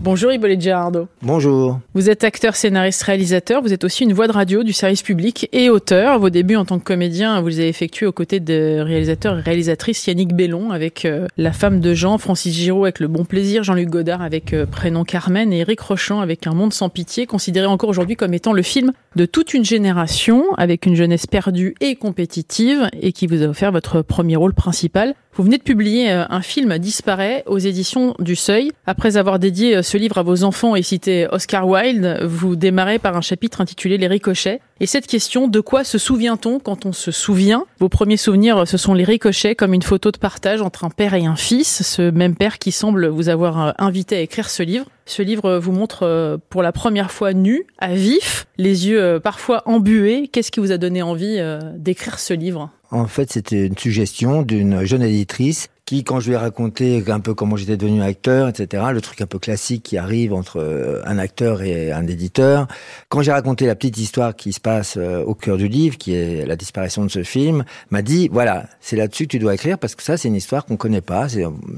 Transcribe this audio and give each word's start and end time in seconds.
Bonjour 0.00 0.30
Hippolyte 0.30 0.60
Gerardo. 0.60 1.08
Bonjour. 1.22 1.80
Vous 1.94 2.08
êtes 2.08 2.22
acteur, 2.22 2.54
scénariste, 2.54 3.02
réalisateur. 3.02 3.62
Vous 3.62 3.72
êtes 3.72 3.82
aussi 3.82 4.04
une 4.04 4.12
voix 4.12 4.28
de 4.28 4.32
radio 4.32 4.62
du 4.62 4.72
service 4.72 5.02
public 5.02 5.48
et 5.52 5.70
auteur. 5.70 6.20
Vos 6.20 6.30
débuts 6.30 6.54
en 6.54 6.64
tant 6.64 6.78
que 6.78 6.84
comédien, 6.84 7.40
vous 7.40 7.48
les 7.48 7.58
avez 7.58 7.68
effectués 7.68 8.06
aux 8.06 8.12
côtés 8.12 8.38
de 8.38 8.78
réalisateurs 8.78 9.38
et 9.38 9.42
réalisatrices 9.42 10.06
Yannick 10.06 10.34
Bellon 10.34 10.70
avec 10.70 11.04
euh, 11.04 11.26
La 11.36 11.52
femme 11.52 11.80
de 11.80 11.94
Jean, 11.94 12.16
Francis 12.16 12.54
Giraud 12.54 12.84
avec 12.84 13.00
Le 13.00 13.08
Bon 13.08 13.24
Plaisir, 13.24 13.64
Jean-Luc 13.64 13.88
Godard 13.88 14.22
avec 14.22 14.52
euh, 14.52 14.66
Prénom 14.66 15.02
Carmen 15.02 15.52
et 15.52 15.58
Eric 15.58 15.80
Rochant 15.80 16.20
avec 16.20 16.46
Un 16.46 16.54
monde 16.54 16.72
sans 16.72 16.90
pitié, 16.90 17.26
considéré 17.26 17.66
encore 17.66 17.90
aujourd'hui 17.90 18.14
comme 18.14 18.34
étant 18.34 18.52
le 18.52 18.62
film 18.62 18.92
de 19.18 19.26
toute 19.26 19.52
une 19.52 19.64
génération 19.64 20.44
avec 20.58 20.86
une 20.86 20.94
jeunesse 20.94 21.26
perdue 21.26 21.74
et 21.80 21.96
compétitive 21.96 22.88
et 23.02 23.10
qui 23.10 23.26
vous 23.26 23.42
a 23.42 23.46
offert 23.46 23.72
votre 23.72 24.00
premier 24.00 24.36
rôle 24.36 24.54
principal. 24.54 25.16
Vous 25.34 25.42
venez 25.42 25.58
de 25.58 25.64
publier 25.64 26.12
euh, 26.12 26.24
un 26.30 26.40
film 26.40 26.78
Disparaît 26.78 27.42
aux 27.46 27.58
éditions 27.58 28.14
du 28.20 28.36
Seuil. 28.36 28.70
Après 28.86 29.16
avoir 29.16 29.40
dédié 29.40 29.76
euh, 29.76 29.82
ce 29.82 29.96
livre 29.96 30.18
à 30.18 30.22
vos 30.22 30.44
enfants 30.44 30.76
et 30.76 30.82
cité 30.82 31.26
Oscar 31.32 31.66
Wilde, 31.66 32.20
vous 32.22 32.54
démarrez 32.54 33.00
par 33.00 33.16
un 33.16 33.20
chapitre 33.20 33.60
intitulé 33.60 33.98
Les 33.98 34.06
ricochets. 34.06 34.60
Et 34.80 34.86
cette 34.86 35.06
question, 35.06 35.48
de 35.48 35.60
quoi 35.60 35.82
se 35.82 35.98
souvient-on 35.98 36.60
quand 36.60 36.86
on 36.86 36.92
se 36.92 37.10
souvient? 37.10 37.64
Vos 37.80 37.88
premiers 37.88 38.16
souvenirs, 38.16 38.66
ce 38.66 38.76
sont 38.76 38.94
les 38.94 39.04
ricochets 39.04 39.56
comme 39.56 39.74
une 39.74 39.82
photo 39.82 40.12
de 40.12 40.18
partage 40.18 40.62
entre 40.62 40.84
un 40.84 40.90
père 40.90 41.14
et 41.14 41.26
un 41.26 41.34
fils, 41.34 41.82
ce 41.82 42.10
même 42.10 42.36
père 42.36 42.58
qui 42.58 42.70
semble 42.70 43.08
vous 43.08 43.28
avoir 43.28 43.60
euh, 43.60 43.72
invité 43.78 44.16
à 44.16 44.20
écrire 44.20 44.48
ce 44.48 44.62
livre. 44.62 44.86
Ce 45.04 45.22
livre 45.22 45.56
vous 45.58 45.72
montre 45.72 46.38
pour 46.50 46.62
la 46.62 46.70
première 46.70 47.10
fois 47.10 47.32
nu, 47.32 47.64
à 47.78 47.94
vif, 47.94 48.46
les 48.58 48.88
yeux 48.88 49.18
parfois 49.20 49.62
embués. 49.64 50.28
Qu'est-ce 50.28 50.50
qui 50.50 50.60
vous 50.60 50.70
a 50.70 50.76
donné 50.76 51.00
envie 51.00 51.38
d'écrire 51.76 52.18
ce 52.18 52.34
livre? 52.34 52.70
En 52.90 53.06
fait, 53.06 53.32
c'était 53.32 53.66
une 53.66 53.78
suggestion 53.78 54.42
d'une 54.42 54.84
jeune 54.84 55.02
éditrice 55.02 55.68
qui, 55.88 56.04
quand 56.04 56.20
je 56.20 56.28
lui 56.28 56.34
ai 56.34 56.36
raconté 56.36 57.02
un 57.06 57.20
peu 57.20 57.32
comment 57.32 57.56
j'étais 57.56 57.78
devenu 57.78 58.02
acteur, 58.02 58.46
etc., 58.50 58.84
le 58.92 59.00
truc 59.00 59.22
un 59.22 59.26
peu 59.26 59.38
classique 59.38 59.84
qui 59.84 59.96
arrive 59.96 60.34
entre 60.34 60.60
euh, 60.60 61.00
un 61.06 61.16
acteur 61.16 61.62
et 61.62 61.92
un 61.92 62.06
éditeur, 62.06 62.68
quand 63.08 63.22
j'ai 63.22 63.32
raconté 63.32 63.64
la 63.64 63.74
petite 63.74 63.96
histoire 63.96 64.36
qui 64.36 64.52
se 64.52 64.60
passe 64.60 64.98
euh, 64.98 65.24
au 65.24 65.34
cœur 65.34 65.56
du 65.56 65.66
livre, 65.66 65.96
qui 65.96 66.12
est 66.12 66.44
la 66.44 66.56
disparition 66.56 67.06
de 67.06 67.10
ce 67.10 67.22
film, 67.22 67.64
m'a 67.90 68.02
dit, 68.02 68.28
voilà, 68.30 68.66
c'est 68.82 68.96
là-dessus 68.96 69.24
que 69.24 69.30
tu 69.30 69.38
dois 69.38 69.54
écrire 69.54 69.78
parce 69.78 69.94
que 69.94 70.02
ça, 70.02 70.18
c'est 70.18 70.28
une 70.28 70.34
histoire 70.34 70.66
qu'on 70.66 70.76
connaît 70.76 71.00
pas, 71.00 71.26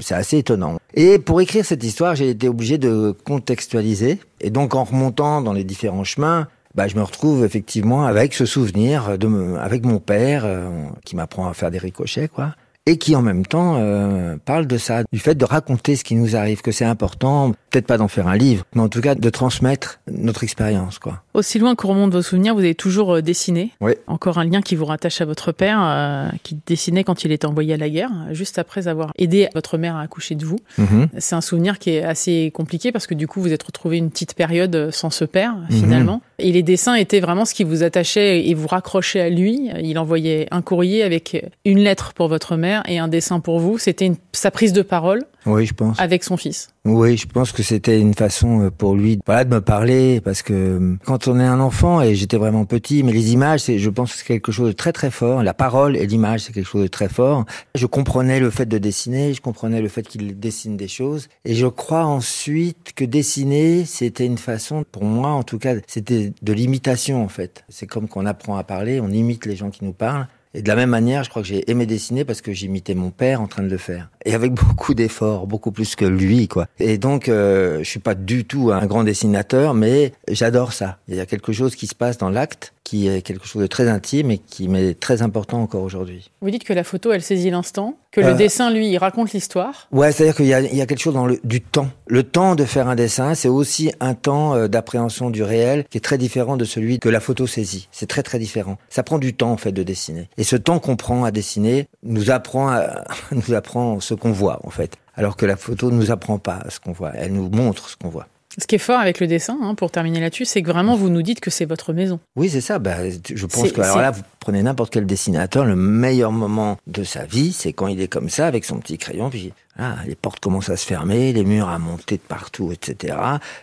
c'est 0.01 0.13
assez 0.13 0.39
étonnant. 0.39 0.77
Et 0.93 1.17
pour 1.17 1.39
écrire 1.39 1.63
cette 1.63 1.85
histoire, 1.85 2.13
j'ai 2.13 2.31
été 2.31 2.49
obligé 2.49 2.77
de 2.77 3.15
contextualiser. 3.23 4.19
Et 4.41 4.49
donc, 4.49 4.75
en 4.75 4.83
remontant 4.83 5.41
dans 5.41 5.53
les 5.53 5.63
différents 5.63 6.03
chemins, 6.03 6.49
bah, 6.75 6.89
je 6.89 6.97
me 6.97 7.03
retrouve 7.03 7.45
effectivement 7.45 8.05
avec 8.05 8.33
ce 8.33 8.45
souvenir 8.45 9.17
de 9.17 9.55
avec 9.55 9.85
mon 9.85 9.99
père 9.99 10.43
euh, 10.43 10.69
qui 11.05 11.15
m'apprend 11.15 11.47
à 11.47 11.53
faire 11.53 11.71
des 11.71 11.77
ricochets, 11.77 12.27
quoi 12.27 12.55
et 12.87 12.97
qui 12.97 13.15
en 13.15 13.21
même 13.21 13.45
temps 13.45 13.75
euh, 13.77 14.37
parle 14.43 14.65
de 14.65 14.77
ça, 14.77 15.03
du 15.11 15.19
fait 15.19 15.35
de 15.35 15.45
raconter 15.45 15.95
ce 15.95 16.03
qui 16.03 16.15
nous 16.15 16.35
arrive, 16.35 16.61
que 16.61 16.71
c'est 16.71 16.85
important, 16.85 17.51
peut-être 17.69 17.85
pas 17.85 17.97
d'en 17.97 18.07
faire 18.07 18.27
un 18.27 18.35
livre, 18.35 18.65
mais 18.73 18.81
en 18.81 18.89
tout 18.89 19.01
cas 19.01 19.13
de 19.13 19.29
transmettre 19.29 19.99
notre 20.11 20.43
expérience. 20.43 20.97
quoi. 20.97 21.21
Aussi 21.35 21.59
loin 21.59 21.75
que 21.75 21.85
remonte 21.85 22.11
vos 22.11 22.23
souvenirs, 22.23 22.55
vous 22.55 22.61
avez 22.61 22.73
toujours 22.73 23.17
euh, 23.17 23.21
dessiné. 23.21 23.71
Oui. 23.81 23.93
Encore 24.07 24.39
un 24.39 24.45
lien 24.45 24.61
qui 24.61 24.75
vous 24.75 24.85
rattache 24.85 25.21
à 25.21 25.25
votre 25.25 25.51
père, 25.51 25.79
euh, 25.81 26.29
qui 26.41 26.57
dessinait 26.65 27.03
quand 27.03 27.23
il 27.23 27.31
était 27.31 27.45
envoyé 27.45 27.75
à 27.75 27.77
la 27.77 27.89
guerre, 27.89 28.11
juste 28.31 28.57
après 28.57 28.87
avoir 28.87 29.11
aidé 29.17 29.47
votre 29.53 29.77
mère 29.77 29.95
à 29.95 30.01
accoucher 30.01 30.33
de 30.33 30.45
vous. 30.45 30.59
Mhm. 30.79 31.07
C'est 31.19 31.35
un 31.35 31.41
souvenir 31.41 31.77
qui 31.77 31.91
est 31.91 32.03
assez 32.03 32.51
compliqué 32.51 32.91
parce 32.91 33.05
que 33.05 33.13
du 33.13 33.27
coup, 33.27 33.41
vous 33.41 33.53
êtes 33.53 33.63
retrouvé 33.63 33.97
une 33.97 34.09
petite 34.09 34.33
période 34.33 34.89
sans 34.91 35.11
ce 35.11 35.25
père, 35.25 35.55
finalement. 35.69 36.15
Mhm. 36.15 36.21
Et 36.47 36.51
les 36.51 36.63
dessins 36.63 36.95
étaient 36.95 37.19
vraiment 37.19 37.45
ce 37.45 37.53
qui 37.53 37.63
vous 37.63 37.83
attachait 37.83 38.47
et 38.47 38.53
vous 38.55 38.67
raccrochait 38.67 39.21
à 39.21 39.29
lui. 39.29 39.69
Il 39.81 39.99
envoyait 39.99 40.47
un 40.51 40.61
courrier 40.61 41.03
avec 41.03 41.45
une 41.63 41.79
lettre 41.79 42.13
pour 42.13 42.27
votre 42.27 42.55
mère 42.55 42.70
et 42.85 42.99
un 42.99 43.07
dessin 43.07 43.39
pour 43.39 43.59
vous. 43.59 43.77
C'était 43.77 44.11
sa 44.31 44.51
prise 44.51 44.73
de 44.73 44.81
parole. 44.81 45.23
Oui, 45.45 45.65
je 45.65 45.73
pense. 45.73 45.99
Avec 45.99 46.23
son 46.23 46.37
fils. 46.37 46.69
Oui, 46.85 47.17
je 47.17 47.27
pense 47.27 47.51
que 47.51 47.63
c'était 47.63 47.99
une 47.99 48.13
façon 48.13 48.61
euh, 48.61 48.71
pour 48.71 48.95
lui, 48.95 49.19
voilà, 49.25 49.43
de 49.43 49.53
me 49.53 49.61
parler, 49.61 50.19
parce 50.21 50.41
que 50.41 50.53
euh, 50.53 50.97
quand 51.05 51.27
on 51.27 51.39
est 51.39 51.45
un 51.45 51.59
enfant 51.59 52.01
et 52.01 52.15
j'étais 52.15 52.37
vraiment 52.37 52.65
petit, 52.65 53.03
mais 53.03 53.11
les 53.11 53.33
images, 53.33 53.61
c'est, 53.61 53.77
je 53.77 53.89
pense 53.89 54.11
que 54.11 54.17
c'est 54.19 54.25
quelque 54.25 54.51
chose 54.51 54.69
de 54.69 54.73
très 54.73 54.91
très 54.91 55.11
fort. 55.11 55.43
La 55.43 55.53
parole 55.53 55.95
et 55.95 56.05
l'image, 56.05 56.41
c'est 56.41 56.53
quelque 56.53 56.67
chose 56.67 56.83
de 56.83 56.87
très 56.87 57.09
fort. 57.09 57.45
Je 57.75 57.85
comprenais 57.85 58.39
le 58.39 58.49
fait 58.49 58.65
de 58.65 58.77
dessiner, 58.77 59.33
je 59.33 59.41
comprenais 59.41 59.81
le 59.81 59.89
fait 59.89 60.03
qu'il 60.07 60.39
dessine 60.39 60.77
des 60.77 60.87
choses, 60.87 61.27
et 61.45 61.53
je 61.53 61.67
crois 61.67 62.05
ensuite 62.05 62.93
que 62.95 63.05
dessiner, 63.05 63.85
c'était 63.85 64.25
une 64.25 64.39
façon, 64.39 64.83
pour 64.91 65.03
moi 65.03 65.29
en 65.29 65.43
tout 65.43 65.59
cas, 65.59 65.75
c'était 65.87 66.33
de 66.41 66.53
l'imitation 66.53 67.23
en 67.23 67.29
fait. 67.29 67.63
C'est 67.69 67.87
comme 67.87 68.07
qu'on 68.07 68.25
apprend 68.25 68.57
à 68.57 68.63
parler, 68.63 68.99
on 68.99 69.09
imite 69.09 69.45
les 69.45 69.55
gens 69.55 69.69
qui 69.69 69.85
nous 69.85 69.93
parlent. 69.93 70.27
Et 70.53 70.61
de 70.61 70.67
la 70.67 70.75
même 70.75 70.89
manière, 70.89 71.23
je 71.23 71.29
crois 71.29 71.41
que 71.41 71.47
j'ai 71.47 71.69
aimé 71.71 71.85
dessiner 71.85 72.25
parce 72.25 72.41
que 72.41 72.51
j'imitais 72.51 72.93
mon 72.93 73.09
père 73.09 73.41
en 73.41 73.47
train 73.47 73.63
de 73.63 73.69
le 73.69 73.77
faire. 73.77 74.09
Et 74.25 74.33
avec 74.33 74.51
beaucoup 74.53 74.93
d'efforts, 74.93 75.47
beaucoup 75.47 75.71
plus 75.71 75.95
que 75.95 76.05
lui, 76.05 76.47
quoi. 76.47 76.67
Et 76.79 76.97
donc, 76.97 77.29
euh, 77.29 77.79
je 77.79 77.89
suis 77.89 77.99
pas 77.99 78.15
du 78.15 78.45
tout 78.45 78.71
un 78.71 78.85
grand 78.85 79.03
dessinateur, 79.03 79.73
mais 79.73 80.13
j'adore 80.27 80.73
ça. 80.73 80.97
Il 81.07 81.15
y 81.15 81.19
a 81.19 81.25
quelque 81.25 81.53
chose 81.53 81.75
qui 81.75 81.87
se 81.87 81.95
passe 81.95 82.17
dans 82.17 82.29
l'acte 82.29 82.73
qui 82.83 83.07
est 83.07 83.21
quelque 83.21 83.45
chose 83.47 83.61
de 83.61 83.67
très 83.67 83.87
intime 83.87 84.31
et 84.31 84.37
qui 84.37 84.67
m'est 84.67 84.99
très 84.99 85.21
important 85.21 85.61
encore 85.61 85.83
aujourd'hui. 85.83 86.29
Vous 86.41 86.49
dites 86.49 86.63
que 86.63 86.73
la 86.73 86.83
photo, 86.83 87.11
elle 87.11 87.21
saisit 87.21 87.49
l'instant, 87.49 87.95
que 88.11 88.19
le 88.21 88.27
Euh, 88.27 88.33
dessin, 88.33 88.71
lui, 88.71 88.89
il 88.89 88.97
raconte 88.97 89.31
l'histoire. 89.33 89.87
Ouais, 89.91 90.11
c'est-à-dire 90.11 90.35
qu'il 90.35 90.47
y 90.47 90.53
a, 90.53 90.59
il 90.61 90.75
y 90.75 90.81
a 90.81 90.85
quelque 90.85 90.99
chose 90.99 91.13
dans 91.13 91.25
le 91.27 91.39
du 91.43 91.61
temps. 91.61 91.89
Le 92.07 92.23
temps 92.23 92.55
de 92.55 92.65
faire 92.65 92.87
un 92.87 92.95
dessin, 92.95 93.35
c'est 93.35 93.47
aussi 93.47 93.91
un 93.99 94.13
temps 94.13 94.55
euh, 94.55 94.67
d'appréhension 94.67 95.29
du 95.29 95.43
réel 95.43 95.85
qui 95.89 95.97
est 95.97 96.01
très 96.01 96.17
différent 96.17 96.57
de 96.57 96.65
celui 96.65 96.99
que 96.99 97.07
la 97.09 97.19
photo 97.19 97.47
saisit. 97.47 97.87
C'est 97.91 98.07
très 98.07 98.23
très 98.23 98.39
différent. 98.39 98.77
Ça 98.89 99.03
prend 99.03 99.19
du 99.19 99.33
temps 99.33 99.51
en 99.51 99.57
fait 99.57 99.71
de 99.71 99.83
dessiner. 99.83 100.27
Et 100.37 100.43
ce 100.43 100.55
temps 100.55 100.79
qu'on 100.79 100.95
prend 100.95 101.23
à 101.23 101.31
dessiner 101.31 101.87
nous 102.03 102.31
apprend 102.31 102.69
à- 102.69 103.03
nous 103.31 103.53
apprend 103.53 103.99
ce 103.99 104.13
qu'on 104.15 104.31
voit 104.31 104.59
en 104.65 104.69
fait. 104.69 104.95
Alors 105.15 105.35
que 105.37 105.45
la 105.45 105.55
photo 105.55 105.91
ne 105.91 105.97
nous 105.97 106.11
apprend 106.11 106.39
pas 106.39 106.63
ce 106.69 106.79
qu'on 106.79 106.93
voit. 106.93 107.11
Elle 107.15 107.33
nous 107.33 107.49
montre 107.49 107.89
ce 107.89 107.95
qu'on 107.95 108.09
voit. 108.09 108.27
Ce 108.57 108.67
qui 108.67 108.75
est 108.75 108.79
fort 108.79 108.99
avec 108.99 109.19
le 109.21 109.27
dessin, 109.27 109.57
hein, 109.61 109.75
pour 109.75 109.91
terminer 109.91 110.19
là-dessus, 110.19 110.45
c'est 110.45 110.61
que 110.61 110.69
vraiment, 110.69 110.95
vous 110.95 111.09
nous 111.09 111.21
dites 111.21 111.39
que 111.39 111.49
c'est 111.49 111.65
votre 111.65 111.93
maison. 111.93 112.19
Oui, 112.35 112.49
c'est 112.49 112.61
ça. 112.61 112.79
Bah, 112.79 112.97
je 113.09 113.45
pense 113.45 113.71
que 113.71 113.81
alors 113.81 114.01
là, 114.01 114.11
vous 114.11 114.23
prenez 114.39 114.61
n'importe 114.61 114.91
quel 114.91 115.05
dessinateur, 115.05 115.63
le 115.65 115.75
meilleur 115.77 116.31
moment 116.31 116.77
de 116.87 117.03
sa 117.03 117.23
vie, 117.23 117.53
c'est 117.53 117.71
quand 117.71 117.87
il 117.87 118.01
est 118.01 118.09
comme 118.09 118.29
ça 118.29 118.47
avec 118.47 118.65
son 118.65 118.79
petit 118.79 118.97
crayon, 118.97 119.29
puis 119.29 119.53
ah, 119.77 119.95
les 120.05 120.15
portes 120.15 120.41
commencent 120.41 120.69
à 120.69 120.75
se 120.75 120.85
fermer, 120.85 121.31
les 121.31 121.45
murs 121.45 121.69
à 121.69 121.79
monter 121.79 122.17
de 122.17 122.21
partout, 122.21 122.71
etc. 122.73 123.17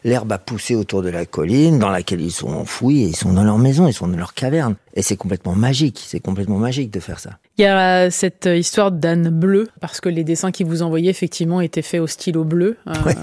L'herbe 0.04 0.32
a 0.32 0.38
poussé 0.38 0.74
autour 0.74 1.02
de 1.02 1.10
la 1.10 1.26
colline 1.26 1.78
dans 1.78 1.90
laquelle 1.90 2.22
ils 2.22 2.32
sont 2.32 2.48
enfouis, 2.48 3.02
et 3.02 3.08
ils 3.08 3.16
sont 3.16 3.32
dans 3.32 3.44
leur 3.44 3.58
maison, 3.58 3.86
ils 3.86 3.92
sont 3.92 4.08
dans 4.08 4.16
leur 4.16 4.32
caverne. 4.32 4.76
Et 4.94 5.02
c'est 5.02 5.16
complètement 5.16 5.54
magique. 5.54 6.02
C'est 6.06 6.20
complètement 6.20 6.58
magique 6.58 6.90
de 6.90 7.00
faire 7.00 7.20
ça. 7.20 7.38
Il 7.58 7.62
y 7.62 7.66
a 7.66 8.08
cette 8.10 8.46
histoire 8.46 8.92
d'Anne 8.92 9.30
bleue, 9.30 9.66
parce 9.80 10.00
que 10.00 10.08
les 10.08 10.22
dessins 10.22 10.52
qui 10.52 10.62
vous 10.62 10.82
envoyaient, 10.82 11.10
effectivement, 11.10 11.60
étaient 11.60 11.82
faits 11.82 12.00
au 12.00 12.06
stylo 12.06 12.44
bleu. 12.44 12.76
Euh, 12.86 12.92
Ouais. 13.04 13.14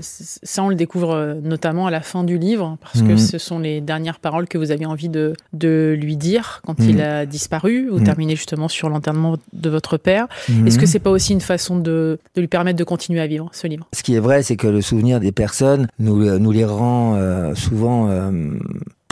ça, 0.00 0.64
on 0.64 0.68
le 0.68 0.74
découvre 0.74 1.12
euh, 1.14 1.34
notamment 1.40 1.86
à 1.86 1.90
la 1.92 2.00
fin 2.00 2.24
du 2.24 2.36
livre, 2.36 2.78
parce 2.80 3.02
que 3.02 3.12
Mhm. 3.12 3.18
ce 3.18 3.38
sont 3.38 3.60
les 3.60 3.80
dernières 3.80 4.18
paroles 4.18 4.48
que 4.48 4.58
vous 4.58 4.72
avez 4.72 4.86
envie 4.86 5.08
de, 5.08 5.34
de 5.52 5.96
lui 6.00 6.16
dire 6.16 6.60
quand 6.66 6.78
Mhm. 6.80 6.88
il 6.90 7.00
a 7.00 7.26
disparu. 7.26 7.88
Vous 7.88 7.98
Mhm. 7.98 8.04
terminez 8.04 8.34
justement 8.36 8.66
sur 8.68 8.88
l'enterrement 8.88 9.36
de 9.52 9.70
votre 9.70 9.98
père. 9.98 10.26
Est-ce 10.66 10.78
que 10.80 10.86
c'est 10.86 10.98
pas 10.98 11.10
aussi 11.10 11.32
une 11.32 11.40
façon 11.40 11.78
de, 11.78 12.18
de 12.34 12.40
lui 12.40 12.48
permettre 12.48 12.78
de 12.78 12.84
continuer 12.84 13.20
à 13.20 13.26
vivre, 13.28 13.48
ce 13.52 13.68
livre? 13.68 13.86
Ce 13.94 14.02
qui 14.02 14.14
est 14.16 14.20
vrai, 14.20 14.42
c'est 14.42 14.56
que 14.56 14.66
le 14.66 14.80
souvenir 14.80 15.20
des 15.20 15.32
personnes 15.32 15.86
nous, 16.00 16.38
nous 16.40 16.50
les 16.50 16.64
rend 16.64 17.14
euh, 17.14 17.54
souvent 17.54 18.08
euh, 18.10 18.30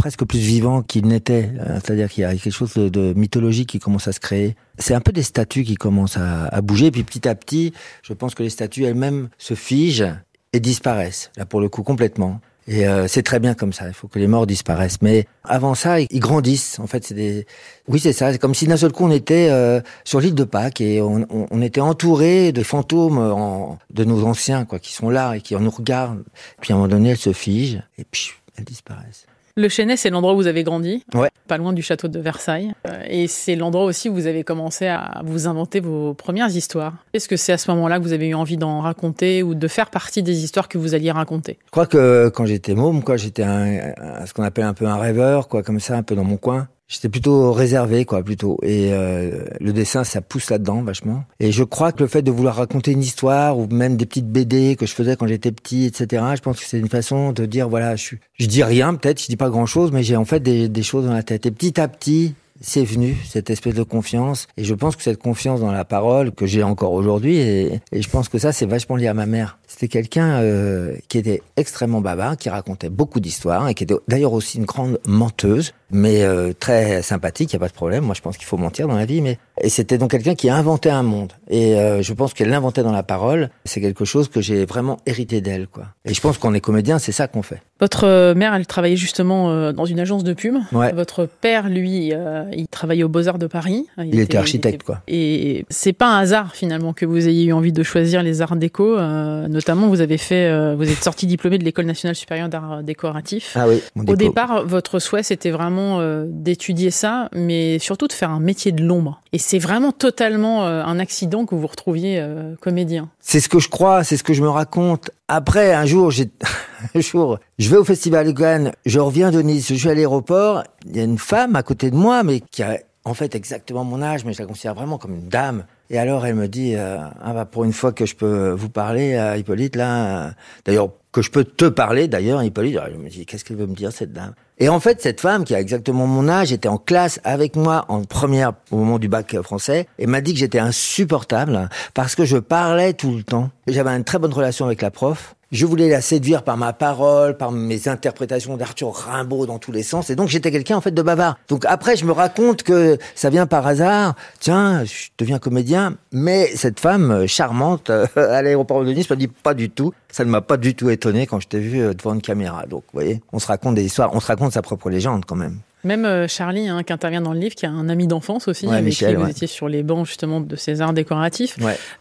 presque 0.05 0.27
plus 0.27 0.39
vivants 0.39 0.83
qu'ils 0.83 1.07
n'étaient. 1.07 1.51
Euh, 1.59 1.81
C'est-à-dire 1.83 2.11
qu'il 2.11 2.21
y 2.21 2.25
a 2.27 2.35
quelque 2.37 2.51
chose 2.53 2.75
de, 2.75 3.15
mythologique 3.15 3.71
qui 3.71 3.79
commence 3.79 4.07
à 4.07 4.13
se 4.13 4.21
créer. 4.21 4.55
C'est 4.79 4.93
un 4.93 5.01
peu 5.01 5.13
des 5.13 5.23
statues 5.23 5.65
qui 5.65 5.77
commencent 5.77 6.19
à, 6.19 6.61
bouger, 6.61 6.91
puis 6.91 7.05
petit 7.05 7.27
à 7.27 7.35
petit, 7.35 7.73
je 8.03 8.13
pense 8.13 8.35
que 8.35 8.43
les 8.43 8.51
statues 8.51 8.85
elles-mêmes 8.85 9.31
se 9.39 9.55
figent 9.55 10.15
et 10.53 10.61
disparaissent, 10.61 11.31
là 11.39 11.47
pour 11.47 11.59
le 11.63 11.71
coup 11.71 11.83
complètement. 11.83 12.43
Et 12.69 12.87
euh, 12.87 13.09
c'est 13.09 13.23
très 13.23 13.41
bien 13.41 13.55
comme 13.55 13.73
ça. 13.73 13.89
Il 13.89 13.95
faut 13.95 14.07
que 14.07 14.19
les 14.19 14.27
morts 14.27 14.47
disparaissent. 14.47 15.01
Mais 15.01 15.27
avant 15.43 15.75
ça, 15.75 16.01
ils 16.01 16.21
grandissent. 16.21 16.79
En 16.81 16.87
fait, 16.87 17.03
c'est 17.03 17.15
des. 17.15 17.47
Oui, 17.89 17.99
c'est 17.99 18.13
ça. 18.13 18.31
C'est 18.31 18.39
comme 18.39 18.55
si 18.55 18.67
d'un 18.67 18.77
seul 18.77 18.93
coup 18.93 19.05
on 19.05 19.11
était 19.11 19.49
euh, 19.51 19.81
sur 20.05 20.21
l'île 20.21 20.35
de 20.35 20.45
Pâques 20.45 20.83
et 20.83 21.01
on, 21.01 21.63
était 21.63 21.81
entouré 21.81 22.53
de 22.53 22.63
fantômes 22.63 23.17
en- 23.17 23.79
de 23.91 24.05
nos 24.05 24.27
anciens, 24.27 24.67
quoi, 24.67 24.79
qui 24.79 24.93
sont 24.93 25.09
là 25.09 25.35
et 25.35 25.41
qui 25.41 25.55
nous 25.55 25.71
regardent. 25.71 26.25
Puis 26.61 26.75
à 26.75 26.77
un 26.77 26.79
moment 26.79 26.89
donné, 26.89 27.11
elles 27.11 27.17
se 27.17 27.33
figent 27.33 27.83
et 27.97 28.05
puis 28.05 28.33
elles 28.59 28.65
disparaissent. 28.65 29.25
Le 29.57 29.69
Chênay, 29.69 29.97
c'est 29.97 30.11
l'endroit 30.11 30.33
où 30.35 30.37
vous 30.37 30.47
avez 30.49 30.65
grandi, 30.65 31.05
Ouais. 31.15 31.31
pas 31.47 31.59
loin 31.59 31.73
du 31.73 31.81
château 31.81 32.09
de 32.09 32.19
Versailles. 32.19 32.73
Euh, 32.89 33.03
Et 33.09 33.29
c'est 33.29 33.55
l'endroit 33.55 33.85
aussi 33.85 34.09
où 34.09 34.15
vous 34.15 34.27
avez 34.27 34.43
commencé 34.43 34.89
à 34.89 35.23
vous 35.25 35.47
inventer 35.47 35.79
vos 35.79 36.13
premières 36.13 36.49
histoires. 36.51 36.95
Est-ce 37.13 37.29
que 37.29 37.37
c'est 37.37 37.53
à 37.53 37.59
ce 37.59 37.71
moment-là 37.71 37.99
que 37.99 38.03
vous 38.03 38.13
avez 38.13 38.27
eu 38.29 38.35
envie 38.35 38.57
d'en 38.57 38.81
raconter 38.81 39.45
ou 39.45 39.55
de 39.55 39.69
faire 39.69 39.91
partie 39.91 40.25
des 40.25 40.43
histoires 40.43 40.69
que 40.69 40.77
vous 40.77 40.95
alliez 40.97 41.13
raconter? 41.13 41.59
Je 41.67 41.71
crois 41.71 41.87
que 41.87 42.31
quand 42.35 42.47
j'étais 42.47 42.75
môme, 42.75 43.05
quoi, 43.05 43.17
j'étais 43.17 43.45
ce 43.45 44.33
qu'on 44.35 44.43
appelle 44.43 44.65
un 44.65 44.75
peu 44.75 44.87
un 44.87 44.97
rêveur, 44.97 45.47
quoi, 45.47 45.63
comme 45.63 45.79
ça, 45.79 45.97
un 45.97 46.03
peu 46.03 46.17
dans 46.17 46.25
mon 46.25 46.37
coin. 46.37 46.67
J'étais 46.95 47.09
plutôt 47.09 47.53
réservé, 47.53 48.05
quoi, 48.05 48.23
plutôt. 48.23 48.57
Et 48.63 48.93
euh, 48.93 49.47
le 49.59 49.73
dessin, 49.73 50.05
ça 50.05 50.21
pousse 50.21 50.49
là-dedans, 50.49 50.81
vachement. 50.83 51.25
Et 51.41 51.51
je 51.51 51.65
crois 51.65 51.91
que 51.91 52.05
le 52.05 52.09
fait 52.09 52.23
de 52.23 52.31
vouloir 52.31 52.55
raconter 52.55 52.93
une 52.93 53.03
histoire, 53.03 53.59
ou 53.59 53.67
même 53.67 53.97
des 53.97 54.07
petites 54.07 54.31
BD 54.31 54.77
que 54.77 54.87
je 54.87 54.95
faisais 54.95 55.17
quand 55.17 55.27
j'étais 55.27 55.51
petit, 55.51 55.87
etc., 55.87 56.23
je 56.37 56.41
pense 56.41 56.61
que 56.61 56.65
c'est 56.65 56.79
une 56.79 56.89
façon 56.89 57.33
de 57.33 57.47
dire, 57.47 57.69
voilà, 57.69 57.97
je, 57.97 58.03
suis, 58.03 58.19
je 58.39 58.47
dis 58.47 58.63
rien, 58.63 58.95
peut-être, 58.95 59.21
je 59.21 59.27
dis 59.27 59.37
pas 59.37 59.51
grand-chose, 59.51 59.91
mais 59.91 60.05
j'ai 60.05 60.15
en 60.15 60.25
fait 60.25 60.39
des, 60.39 60.69
des 60.69 60.83
choses 60.85 61.07
dans 61.07 61.13
la 61.13 61.25
tête. 61.25 61.47
Et 61.47 61.51
petit 61.51 61.81
à 61.81 61.89
petit, 61.89 62.37
c'est 62.61 62.85
venu, 62.85 63.17
cette 63.29 63.51
espèce 63.51 63.75
de 63.75 63.83
confiance. 63.83 64.47
Et 64.57 64.63
je 64.63 64.75
pense 64.75 64.95
que 64.95 65.03
cette 65.03 65.21
confiance 65.21 65.61
dans 65.61 65.73
la 65.73 65.85
parole, 65.85 66.31
que 66.31 66.47
j'ai 66.47 66.63
encore 66.63 66.93
aujourd'hui, 66.93 67.39
et, 67.39 67.81
et, 67.91 68.03
je 68.03 68.09
pense 68.09 68.29
que 68.29 68.39
ça, 68.39 68.53
c'est 68.53 68.67
vachement 68.67 68.95
lié 68.95 69.09
à 69.09 69.15
ma 69.15 69.27
mère. 69.27 69.59
C'était 69.75 69.89
quelqu'un 69.89 70.41
euh, 70.41 70.95
qui 71.09 71.19
était 71.19 71.43
extrêmement 71.57 72.01
bavard, 72.01 72.37
qui 72.37 72.49
racontait 72.49 72.91
beaucoup 72.91 73.19
d'histoires, 73.19 73.69
et 73.69 73.75
qui 73.75 73.83
était 73.83 73.97
d'ailleurs 74.07 74.33
aussi 74.33 74.59
une 74.59 74.67
grande 74.67 75.01
menteuse, 75.05 75.73
mais 75.91 76.23
euh, 76.23 76.53
très 76.53 77.03
sympathique, 77.03 77.53
il 77.53 77.57
n'y 77.57 77.59
a 77.59 77.67
pas 77.67 77.69
de 77.69 77.75
problème. 77.75 78.05
Moi, 78.05 78.15
je 78.15 78.21
pense 78.21 78.37
qu'il 78.37 78.47
faut 78.47 78.57
mentir 78.57 78.87
dans 78.87 78.95
la 78.95 79.05
vie, 79.05 79.21
mais... 79.21 79.37
Et 79.61 79.69
c'était 79.69 79.99
donc 79.99 80.13
quelqu'un 80.13 80.37
qui 80.37 80.49
inventait 80.49 80.91
un 80.91 81.03
monde. 81.03 81.33
Et 81.49 81.75
euh, 81.75 82.03
je 82.03 82.13
pense 82.13 82.35
qu'elle 82.35 82.51
l'inventait 82.51 82.85
dans 82.85 82.93
la 82.93 83.03
parole. 83.03 83.51
C'est 83.65 83.81
quelque 83.81 84.05
chose 84.05 84.29
que 84.29 84.41
j'ai 84.41 84.65
vraiment 84.65 84.99
hérité 85.07 85.41
d'elle, 85.41 85.67
quoi. 85.67 85.87
Et 86.05 86.15
je 86.15 86.21
pense 86.21 86.39
qu'on 86.39 86.55
est 86.55 86.61
comédien, 86.61 86.99
c'est 86.99 87.13
ça 87.13 87.27
qu'on 87.29 87.43
fait. 87.43 87.63
Votre 87.81 88.33
mère, 88.35 88.55
elle 88.55 88.67
travaillait 88.67 88.97
justement 88.97 89.73
dans 89.73 89.85
une 89.85 90.01
agence 90.01 90.25
de 90.25 90.33
pub. 90.33 90.57
Ouais. 90.73 90.93
Votre 90.93 91.27
père, 91.27 91.69
lui, 91.69 92.13
il 92.53 92.67
travaillait 92.69 93.05
aux 93.05 93.09
Beaux-Arts 93.09 93.39
de 93.39 93.47
Paris. 93.47 93.87
Il, 93.99 94.15
il 94.15 94.21
était, 94.21 94.39
architecte, 94.39 94.75
il 94.75 94.77
était... 94.77 94.85
quoi. 94.85 95.03
Et 95.07 95.67
c'est 95.69 95.93
pas 95.93 96.17
un 96.17 96.19
hasard, 96.19 96.55
finalement, 96.55 96.93
que 96.93 97.05
vous 97.05 97.29
ayez 97.29 97.45
eu 97.45 97.53
envie 97.53 97.73
de 97.73 97.83
choisir 97.83 98.23
les 98.23 98.43
arts 98.43 98.57
déco. 98.57 98.99
Euh, 98.99 99.47
notamment, 99.65 99.89
vous 99.89 100.03
avez 100.03 100.19
fait, 100.19 100.47
euh, 100.47 100.75
vous 100.77 100.91
êtes 100.91 101.03
sorti 101.03 101.27
diplômé 101.27 101.57
de 101.57 101.65
l'École 101.65 101.87
nationale 101.87 102.15
supérieure 102.15 102.51
d'art 102.51 102.83
décoratif. 102.83 103.57
Ah 103.57 103.67
oui. 103.67 103.83
Au 104.07 104.15
départ, 104.15 104.67
votre 104.67 104.99
souhait, 104.99 105.23
c'était 105.23 105.51
vraiment 105.51 106.01
euh, 106.01 106.27
d'étudier 106.29 106.91
ça, 106.91 107.31
mais 107.35 107.79
surtout 107.79 108.07
de 108.07 108.13
faire 108.13 108.31
un 108.31 108.41
métier 108.41 108.73
de 108.73 108.85
l'ombre. 108.85 109.23
Et 109.33 109.39
c'est 109.39 109.59
vraiment 109.59 109.91
totalement 109.91 110.67
euh, 110.67 110.83
un 110.85 110.99
accident 110.99 111.47
que 111.47 111.55
vous 111.55 111.63
vous 111.63 111.67
retrouviez 111.67 112.23
comédien. 112.61 113.09
C'est 113.21 113.41
ce 113.41 113.49
que 113.49 113.59
je 113.59 113.69
crois, 113.71 114.05
c'est 114.05 114.19
ce 114.19 114.23
que 114.23 114.35
je 114.35 114.43
me 114.43 114.51
raconte. 114.51 115.11
Après, 115.29 115.73
un 115.73 115.87
jour, 115.87 116.11
j'ai, 116.11 116.31
un 116.95 117.01
jour, 117.01 117.39
je 117.59 117.71
vais 117.71 117.79
au 117.79 117.85
festival 117.85 118.27
de 118.27 118.33
Cannes, 118.33 118.73
je 118.85 119.01
reviens 119.01 119.31
de 119.31 119.41
Nice, 119.41 119.69
je 119.69 119.75
suis 119.75 119.89
à 119.89 119.95
l'aéroport, 119.95 120.65
il 120.87 120.97
y 120.97 121.01
a 121.01 121.05
une 121.05 121.19
femme 121.19 121.57
à 121.57 121.63
côté 121.63 121.91
de 121.91 121.97
moi, 121.97 122.23
mais 122.23 122.41
qui 122.41 122.63
a 122.63 122.79
en 123.05 123.15
fait 123.15 123.35
exactement 123.35 123.85
mon 123.85 124.03
âge, 124.03 124.25
mais 124.25 124.35
je 124.35 124.43
la 124.43 124.47
considère 124.47 124.75
vraiment 124.75 124.99
comme 124.99 125.15
une 125.15 125.29
dame. 125.29 125.65
Et 125.91 125.99
alors 125.99 126.25
elle 126.25 126.35
me 126.35 126.49
dit, 126.49 126.75
euh, 126.77 126.99
ah 127.23 127.33
bah 127.33 127.45
pour 127.45 127.65
une 127.65 127.73
fois 127.73 127.93
que 127.93 128.07
je 128.07 128.15
peux 128.15 128.51
vous 128.51 128.71
parler, 128.71 129.15
euh, 129.15 129.37
Hippolyte, 129.37 129.77
là, 129.77 130.27
euh, 130.27 130.31
d'ailleurs 130.65 130.91
que 131.13 131.23
je 131.23 131.31
peux 131.31 131.45
te 131.45 131.67
parler, 131.67 132.09
d'ailleurs, 132.09 132.43
Hippolyte, 132.43 132.79
je 132.91 132.97
me 132.97 133.09
dis, 133.09 133.25
qu'est-ce 133.25 133.45
qu'elle 133.45 133.57
veut 133.57 133.69
me 133.69 133.75
dire 133.75 133.93
cette 133.93 134.13
dame? 134.13 134.35
Et 134.59 134.69
en 134.69 134.81
fait, 134.81 135.01
cette 135.01 135.21
femme 135.21 135.45
qui 135.45 135.55
a 135.55 135.61
exactement 135.61 136.07
mon 136.07 136.29
âge 136.29 136.53
était 136.53 136.69
en 136.69 136.79
classe 136.79 137.21
avec 137.25 137.55
moi 137.55 137.85
en 137.89 138.03
première 138.03 138.53
au 138.71 138.77
moment 138.77 138.99
du 138.99 139.09
bac 139.09 139.41
français 139.43 139.87
et 139.99 140.07
m'a 140.07 140.21
dit 140.21 140.33
que 140.33 140.39
j'étais 140.39 140.59
insupportable 140.59 141.69
parce 141.93 142.15
que 142.15 142.25
je 142.25 142.37
parlais 142.37 142.95
tout 142.95 143.15
le 143.15 143.23
temps. 143.23 143.51
J'avais 143.67 143.91
une 143.91 144.05
très 144.05 144.19
bonne 144.19 144.33
relation 144.33 144.67
avec 144.67 144.83
la 144.83 144.91
prof 144.91 145.35
je 145.55 145.67
voulais 145.67 145.89
la 145.89 146.01
séduire 146.01 146.43
par 146.43 146.57
ma 146.57 146.73
parole, 146.73 147.37
par 147.37 147.53
mes 147.53 147.87
interprétations 147.87 148.57
d'Arthur 148.57 148.93
Rimbaud 148.93 149.47
dans 149.47 149.61
tous 149.61 149.71
les 149.71 149.85
sens. 149.85 150.11
Et 150.11 150.17
donc, 150.17 150.29
j'étais 150.29 150.51
quelqu'un, 150.51 150.77
en 150.77 150.81
fait, 150.81 150.91
de 150.91 151.01
bavard. 151.01 151.39
Donc, 151.49 151.65
après, 151.67 151.95
je 151.95 152.05
me 152.05 152.11
raconte 152.11 152.65
que 152.65 152.99
ça 153.15 153.31
vient 153.31 153.47
par 153.47 153.65
hasard. 153.65 154.17
Tiens, 154.41 154.85
je 154.85 155.11
deviens 155.17 155.39
comédien. 155.39 155.97
Mais 156.11 156.47
cette 156.57 156.81
femme 156.81 157.29
charmante 157.29 157.89
à 158.17 158.43
l'aéroport 158.43 158.85
de 158.85 158.93
Nice 158.93 159.09
me 159.09 159.15
dit 159.15 159.29
pas 159.29 159.55
du 159.55 159.71
tout. 159.71 159.95
Ça 160.11 160.25
ne 160.25 160.31
m'a 160.31 160.41
pas 160.41 160.57
du 160.57 160.75
tout 160.75 160.91
étonné 160.91 161.29
quand 161.29 161.39
je 161.39 161.47
t'ai 161.47 161.61
vu 161.61 161.95
devant 161.95 162.15
une 162.15 162.23
caméra. 162.23 162.67
Donc, 162.67 162.83
vous 162.93 163.01
voyez, 163.01 163.23
on 163.33 163.39
se 163.39 163.47
raconte 163.47 163.77
des 163.77 163.85
histoires. 163.85 164.11
On 164.13 164.19
se 164.19 164.27
raconte 164.27 164.55
sa 164.55 164.63
propre 164.63 164.91
légende, 164.91 165.25
quand 165.25 165.37
même. 165.37 165.61
Même 165.85 166.05
euh, 166.05 166.29
Charlie, 166.29 166.69
hein, 166.69 166.83
qui 166.83 166.93
intervient 166.93 167.21
dans 167.21 167.33
le 167.33 167.39
livre, 167.39 167.55
qui 167.55 167.67
a 167.67 167.71
un 167.71 167.89
ami 167.89 168.07
d'enfance 168.07 168.49
aussi, 168.49 168.67
ouais, 168.67 168.75
avec 168.75 168.87
Michel, 168.87 169.17
qui 169.17 169.23
vous 169.23 169.29
étiez 169.29 169.47
sur 169.47 169.69
les 169.69 169.83
bancs 169.83 170.07
justement 170.07 170.41
de 170.41 170.57
ces 170.57 170.81
arts 170.81 170.93
décoratifs, 170.93 171.57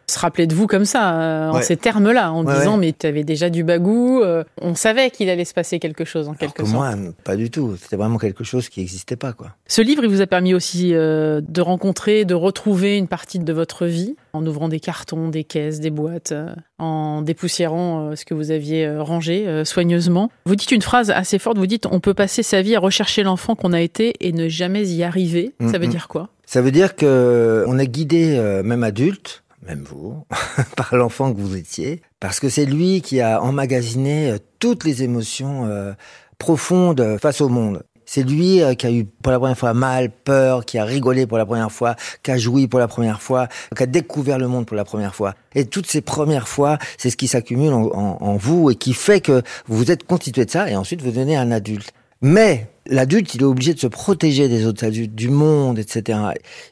se 0.08 0.20
rappelait 0.20 0.48
de 0.48 0.56
vous 0.56 0.68
comme 0.68 0.86
ça, 0.86 1.20
euh, 1.20 1.50
en 1.50 1.62
ces 1.62 1.78
termes-là, 1.78 2.32
en 2.32 2.44
disant 2.44 2.78
mais 2.78 2.94
tu 2.98 3.08
avais 3.08 3.24
déjà 3.24 3.50
du 3.50 3.64
bagou, 3.64 4.22
euh, 4.22 4.44
on 4.62 4.76
savait 4.76 5.10
qu'il 5.10 5.30
allait 5.30 5.46
se 5.46 5.54
passer 5.54 5.80
quelque 5.80 6.06
chose 6.06 6.28
en 6.28 6.32
Alors 6.32 6.40
quelque 6.40 6.64
que 6.64 6.66
sorte. 6.66 6.76
moi, 6.76 6.94
pas 7.24 7.36
du 7.36 7.50
tout. 7.50 7.76
C'était 7.82 7.96
vraiment 7.96 8.18
quelque 8.18 8.44
chose 8.44 8.70
qui 8.70 8.80
n'existait 8.80 9.16
pas, 9.16 9.34
quoi. 9.34 9.50
Ce 9.68 9.82
livre, 9.82 10.04
il 10.04 10.10
vous 10.10 10.22
a 10.22 10.28
permis 10.28 10.54
aussi 10.54 10.94
euh, 10.94 11.42
de 11.42 11.62
rencontrer, 11.62 12.26
de 12.26 12.36
retrouver 12.36 12.98
une 12.98 13.08
partie 13.08 13.40
de 13.40 13.54
votre 13.54 13.86
vie, 13.86 14.16
en 14.34 14.46
ouvrant 14.46 14.70
des 14.70 14.80
cartons, 14.80 15.30
des 15.30 15.44
caisses, 15.44 15.80
des 15.80 15.90
boîtes, 15.90 16.32
euh, 16.32 16.54
en 16.80 17.22
dépoussiérant 17.22 18.12
euh, 18.12 18.16
ce 18.16 18.26
que 18.26 18.34
vous 18.34 18.52
aviez 18.52 18.98
rangé 18.98 19.64
soigneusement. 19.66 20.30
Vous 20.46 20.56
dites 20.56 20.72
une 20.72 20.82
phrase 20.82 21.10
assez 21.10 21.40
forte, 21.40 21.58
vous 21.58 21.68
dites 21.68 21.86
on 21.86 22.00
peut 22.00 22.14
passer 22.14 22.44
sa 22.44 22.62
vie 22.62 22.76
à 22.76 22.80
rechercher 22.80 23.24
l'enfant 23.24 23.56
qu'on 23.56 23.73
a 23.74 23.82
été 23.82 24.14
et 24.20 24.32
ne 24.32 24.48
jamais 24.48 24.86
y 24.88 25.04
arriver. 25.04 25.54
Ça 25.72 25.78
veut 25.78 25.88
dire 25.88 26.08
quoi? 26.08 26.30
Ça 26.46 26.62
veut 26.62 26.72
dire 26.72 26.96
que 26.96 27.66
on 27.68 27.78
est 27.80 27.88
guidé, 27.88 28.36
euh, 28.38 28.64
même 28.64 28.84
adulte, 28.84 29.44
même 29.68 29.84
vous, 29.90 30.24
par 30.76 30.96
l'enfant 30.96 31.34
que 31.34 31.40
vous 31.40 31.56
étiez, 31.56 32.02
parce 32.20 32.40
que 32.40 32.50
c'est 32.50 32.66
lui 32.66 33.02
qui 33.02 33.22
a 33.22 33.42
emmagasiné 33.42 34.32
euh, 34.32 34.38
toutes 34.60 34.84
les 34.84 35.04
émotions 35.04 35.66
euh, 35.66 35.94
profondes 36.38 37.02
euh, 37.02 37.18
face 37.18 37.42
au 37.42 37.50
monde. 37.50 37.84
C'est 38.06 38.24
lui 38.24 38.62
euh, 38.62 38.74
qui 38.76 38.86
a 38.86 38.92
eu 38.92 39.06
pour 39.06 39.32
la 39.32 39.40
première 39.40 39.58
fois 39.58 39.74
mal, 39.74 40.10
peur, 40.12 40.66
qui 40.66 40.78
a 40.78 40.84
rigolé 40.84 41.26
pour 41.26 41.38
la 41.38 41.46
première 41.46 41.72
fois, 41.72 41.96
qui 42.22 42.32
a 42.32 42.38
joui 42.38 42.68
pour 42.68 42.80
la 42.80 42.90
première 42.90 43.22
fois, 43.22 43.48
qui 43.76 43.82
a 43.82 43.86
découvert 43.86 44.38
le 44.38 44.48
monde 44.50 44.66
pour 44.66 44.76
la 44.76 44.84
première 44.84 45.16
fois. 45.16 45.34
Et 45.56 45.66
toutes 45.66 45.88
ces 45.88 46.02
premières 46.02 46.50
fois, 46.50 46.78
c'est 46.98 47.10
ce 47.10 47.16
qui 47.18 47.28
s'accumule 47.30 47.72
en, 47.72 47.84
en- 47.94 48.18
en 48.20 48.36
vous 48.36 48.70
et 48.70 48.76
qui 48.76 48.94
fait 48.94 49.22
que 49.22 49.42
vous 49.68 49.78
vous 49.78 49.90
êtes 49.92 50.06
constitué 50.06 50.44
de 50.46 50.52
ça 50.52 50.70
et 50.70 50.76
ensuite 50.76 51.02
vous 51.02 51.12
devenez 51.12 51.38
un 51.38 51.50
adulte. 51.52 51.94
Mais 52.24 52.70
l'adulte, 52.86 53.36
il 53.36 53.42
est 53.42 53.46
obligé 53.46 53.74
de 53.74 53.80
se 53.80 53.88
protéger 53.88 54.48
des 54.48 54.66
autres 54.66 54.86
adultes, 54.86 55.14
du 55.14 55.30
monde, 55.30 55.78
etc. 55.78 56.20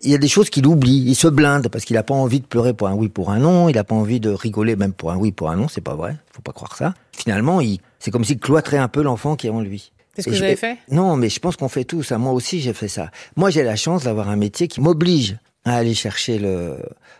Il 0.02 0.10
y 0.10 0.16
a 0.16 0.18
des 0.18 0.30
choses 0.30 0.50
qu'il 0.50 0.66
oublie, 0.66 1.04
il 1.06 1.14
se 1.14 1.28
blinde 1.28 1.68
parce 1.68 1.84
qu'il 1.84 1.98
n'a 1.98 2.04
pas 2.04 2.14
envie 2.14 2.40
de 2.40 2.46
pleurer 2.46 2.74
pour 2.74 2.88
un 2.88 2.94
oui, 2.94 3.10
pour 3.10 3.32
un 3.32 3.40
non, 3.40 3.68
il 3.68 3.76
n'a 3.76 3.84
pas 3.84 3.94
envie 3.94 4.22
de 4.22 4.30
rigoler 4.30 4.78
même 4.78 4.94
pour 4.94 5.12
un 5.12 5.18
oui, 5.18 5.34
pour 5.34 5.50
un 5.50 5.58
non, 5.58 5.68
c'est 5.68 5.82
pas 5.82 5.94
vrai, 5.94 6.16
faut 6.32 6.42
pas 6.42 6.54
croire 6.54 6.78
ça. 6.78 6.94
Finalement, 7.12 7.60
il, 7.60 7.80
c'est 8.00 8.12
comme 8.12 8.24
s'il 8.24 8.40
cloîtrait 8.40 8.78
un 8.78 8.88
peu 8.88 9.02
l'enfant 9.02 9.36
qui 9.36 9.48
est 9.48 9.50
en 9.50 9.60
lui. 9.60 9.92
C'est 10.16 10.22
ce 10.22 10.30
que 10.30 10.36
vous 10.36 10.42
avez 10.42 10.56
fait 10.56 10.78
Non, 10.90 11.18
mais 11.18 11.28
je 11.28 11.40
pense 11.42 11.58
qu'on 11.58 11.70
fait 11.70 11.84
tout 11.84 12.02
ça. 12.02 12.18
Moi 12.18 12.32
aussi, 12.32 12.62
j'ai 12.62 12.74
fait 12.74 12.88
ça. 12.88 13.12
Moi, 13.36 13.50
j'ai 13.50 13.64
la 13.64 13.76
chance 13.76 14.04
d'avoir 14.04 14.30
un 14.30 14.38
métier 14.38 14.70
qui 14.70 14.80
m'oblige 14.80 15.38
à 15.66 15.76
aller 15.76 15.94
chercher 15.94 16.40
le, 16.40 16.78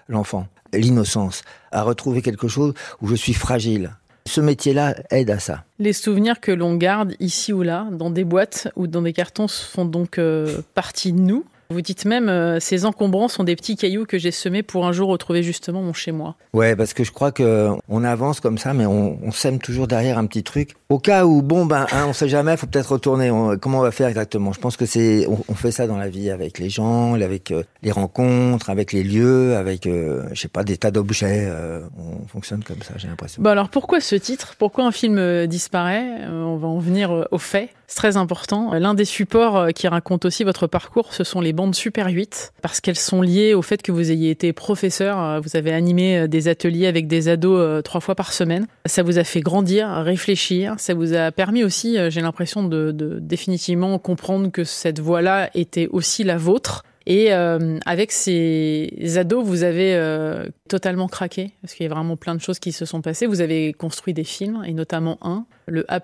l'enfant, 0.08 0.48
l'innocence, 0.74 1.44
à 1.72 1.84
retrouver 1.84 2.22
quelque 2.22 2.48
chose 2.48 2.74
où 3.02 3.08
je 3.08 3.16
suis 3.16 3.34
fragile. 3.34 3.92
Ce 4.26 4.42
métier-là 4.42 4.96
aide 5.10 5.30
à 5.32 5.40
ça. 5.40 5.64
Les 5.80 5.94
souvenirs 5.94 6.40
que 6.40 6.52
l'on 6.52 6.76
garde 6.76 7.16
ici 7.20 7.54
ou 7.54 7.64
là, 7.64 7.88
dans 7.92 8.10
des 8.10 8.24
boîtes 8.24 8.68
ou 8.76 8.88
dans 8.88 9.02
des 9.02 9.14
cartons, 9.14 9.48
font 9.48 9.86
donc 9.86 10.18
euh, 10.18 10.62
partie 10.74 11.12
de 11.12 11.20
nous. 11.20 11.46
Vous 11.72 11.82
dites 11.82 12.06
même, 12.06 12.30
euh, 12.30 12.60
ces 12.60 12.86
encombrants 12.86 13.28
sont 13.30 13.44
des 13.44 13.56
petits 13.56 13.76
cailloux 13.76 14.06
que 14.06 14.18
j'ai 14.18 14.32
semés 14.32 14.62
pour 14.64 14.86
un 14.86 14.92
jour 14.92 15.10
retrouver 15.10 15.42
justement 15.44 15.82
mon 15.82 15.94
chez-moi. 15.94 16.36
Ouais, 16.54 16.76
parce 16.76 16.94
que 16.94 17.04
je 17.04 17.12
crois 17.12 17.32
que 17.32 17.70
on 17.90 18.04
avance 18.04 18.40
comme 18.40 18.58
ça, 18.58 18.74
mais 18.74 18.86
on, 18.86 19.18
on 19.24 19.32
sème 19.32 19.60
toujours 19.60 19.88
derrière 19.88 20.18
un 20.18 20.26
petit 20.26 20.44
truc. 20.44 20.76
Au 20.90 21.00
cas 21.00 21.26
où, 21.26 21.42
bon, 21.42 21.66
ben, 21.66 21.86
hein, 21.94 22.06
on 22.08 22.14
sait 22.14 22.28
jamais, 22.28 22.58
faut 22.58 22.68
peut-être 22.68 22.92
retourner. 22.92 23.32
On- 23.32 23.58
comment 23.58 23.80
on 23.80 23.84
va 23.84 23.92
faire 23.92 24.08
exactement? 24.10 24.52
Je 24.52 24.60
pense 24.60 24.76
que 24.78 24.86
c'est, 24.86 25.26
on, 25.28 25.40
on 25.48 25.56
fait 25.56 25.72
ça 25.72 25.88
dans 25.88 25.98
la 25.98 26.10
vie 26.10 26.30
avec 26.30 26.60
les 26.60 26.70
gens, 26.70 27.14
avec 27.14 27.52
euh, 27.52 27.64
les 27.82 27.92
rencontres, 27.92 28.70
avec 28.70 28.92
les 28.92 29.04
lieux, 29.04 29.56
avec, 29.56 29.88
euh, 29.88 30.24
je 30.34 30.42
sais 30.42 30.48
pas, 30.50 30.64
des 30.64 30.78
tas 30.78 30.92
d'objets. 30.92 31.48
euh, 31.50 31.82
on 31.98 32.28
fonctionne 32.28 32.64
comme 32.64 32.82
ça, 32.82 32.94
j'ai 32.98 33.08
l'impression. 33.08 33.42
Bon 33.42 33.50
alors 33.52 33.70
pourquoi 33.70 34.02
ce 34.02 34.16
titre? 34.16 34.56
Pourquoi 34.60 34.86
un 34.86 34.92
film 34.92 35.18
euh, 35.18 35.48
disparaît? 35.48 36.06
Euh, 36.22 36.44
On 36.44 36.58
va 36.58 36.68
en 36.68 36.80
venir 36.80 37.12
euh, 37.12 37.24
aux 37.32 37.38
faits. 37.38 37.70
C'est 37.92 37.98
très 37.98 38.16
important. 38.16 38.74
L'un 38.74 38.94
des 38.94 39.04
supports 39.04 39.58
euh, 39.58 39.70
qui 39.72 39.86
raconte 39.90 40.24
aussi 40.24 40.46
votre 40.46 40.66
parcours, 40.66 41.14
ce 41.14 41.26
sont 41.26 41.42
les 41.42 41.52
bandes 41.52 41.76
Super 41.76 42.08
8, 42.08 42.54
parce 42.62 42.80
qu'elles 42.80 42.96
sont 42.96 43.22
liées 43.22 43.54
au 43.54 43.62
fait 43.62 43.82
que 43.82 43.92
vous 43.92 44.12
ayez 44.12 44.30
été 44.30 44.54
professeur. 44.54 45.20
euh, 45.20 45.40
Vous 45.42 45.58
avez 45.58 45.74
animé 45.74 46.20
euh, 46.20 46.28
des 46.28 46.48
ateliers 46.48 46.88
avec 46.88 47.08
des 47.08 47.28
ados 47.28 47.84
trois 47.84 48.00
fois 48.00 48.16
par 48.16 48.32
semaine. 48.32 48.66
Ça 48.86 49.04
vous 49.04 49.20
a 49.20 49.26
fait 49.26 49.42
grandir, 49.42 49.90
réfléchir. 49.90 50.76
Ça 50.78 50.94
vous 50.94 51.12
a 51.14 51.34
permis 51.34 51.66
aussi, 51.66 51.98
j'ai 52.10 52.22
l'impression, 52.22 52.64
de, 52.64 52.92
de 52.94 53.20
définitivement 53.20 54.00
comprendre 54.00 54.50
que 54.52 54.64
cette 54.64 55.02
voie-là 55.02 55.50
était 55.54 55.90
aussi 55.92 56.24
la 56.24 56.38
vôtre. 56.38 56.86
Et 57.14 57.34
euh, 57.34 57.78
avec 57.86 58.14
ces 58.14 59.18
ados, 59.18 59.44
vous 59.46 59.64
avez 59.64 59.96
euh, 59.96 60.48
totalement 60.70 61.10
craqué, 61.10 61.52
parce 61.62 61.74
qu'il 61.74 61.86
y 61.86 61.90
a 61.90 61.94
vraiment 61.94 62.16
plein 62.16 62.36
de 62.36 62.40
choses 62.40 62.58
qui 62.58 62.72
se 62.72 62.86
sont 62.86 63.02
passées. 63.02 63.26
Vous 63.26 63.42
avez 63.42 63.74
construit 63.74 64.14
des 64.14 64.24
films, 64.24 64.64
et 64.66 64.72
notamment 64.72 65.18
un, 65.22 65.46
le 65.66 65.84
A+, 65.92 66.00